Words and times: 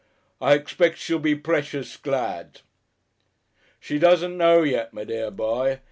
"I 0.41 0.55
expect 0.55 0.97
she'll 0.97 1.19
be 1.19 1.35
precious 1.35 1.95
glad." 1.95 2.61
"She 3.79 3.99
doesn't 3.99 4.35
know 4.35 4.63
yet, 4.63 4.93
my 4.93 5.03
dear 5.03 5.29
boy. 5.29 5.77